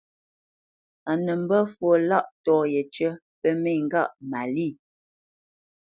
A 1.09 1.11
nə́ 1.23 1.37
mbə́ 1.43 1.61
fwo 1.73 1.89
lâʼtɔ̂ 2.09 2.57
yécyə 2.73 3.09
pə́ 3.39 3.51
mê 3.61 3.71
ngâʼ 3.85 4.09
Malî. 4.31 4.67